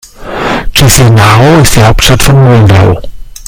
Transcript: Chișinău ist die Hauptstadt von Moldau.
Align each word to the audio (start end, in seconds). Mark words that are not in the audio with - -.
Chișinău 0.71 1.59
ist 1.61 1.75
die 1.75 1.83
Hauptstadt 1.83 2.21
von 2.23 2.41
Moldau. 2.43 2.99